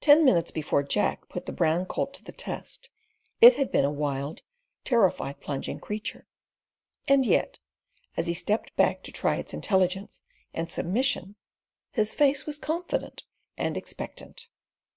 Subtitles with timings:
[0.00, 2.90] Ten minutes before Jack put the brown colt to the test
[3.40, 4.42] it had been a wild,
[4.84, 6.28] terrified, plunging creature,
[7.08, 7.58] and yet,
[8.16, 10.22] as he stepped back to try its intelligence
[10.54, 11.34] and submission,
[11.90, 13.24] his face was confident
[13.56, 14.46] and expectant.